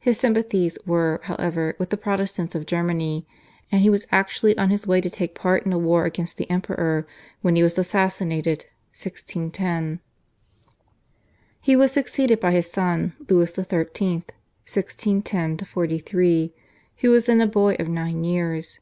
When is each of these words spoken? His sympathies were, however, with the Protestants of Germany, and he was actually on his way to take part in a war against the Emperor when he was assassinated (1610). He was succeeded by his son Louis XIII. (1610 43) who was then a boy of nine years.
His 0.00 0.18
sympathies 0.18 0.78
were, 0.84 1.20
however, 1.22 1.76
with 1.78 1.90
the 1.90 1.96
Protestants 1.96 2.56
of 2.56 2.66
Germany, 2.66 3.24
and 3.70 3.82
he 3.82 3.88
was 3.88 4.04
actually 4.10 4.58
on 4.58 4.70
his 4.70 4.84
way 4.84 5.00
to 5.00 5.08
take 5.08 5.36
part 5.36 5.64
in 5.64 5.72
a 5.72 5.78
war 5.78 6.06
against 6.06 6.38
the 6.38 6.50
Emperor 6.50 7.06
when 7.40 7.54
he 7.54 7.62
was 7.62 7.78
assassinated 7.78 8.64
(1610). 8.90 10.00
He 11.60 11.76
was 11.76 11.92
succeeded 11.92 12.40
by 12.40 12.50
his 12.50 12.68
son 12.68 13.12
Louis 13.28 13.54
XIII. 13.54 14.24
(1610 14.66 15.58
43) 15.64 16.52
who 17.02 17.10
was 17.12 17.26
then 17.26 17.40
a 17.40 17.46
boy 17.46 17.76
of 17.78 17.86
nine 17.88 18.24
years. 18.24 18.80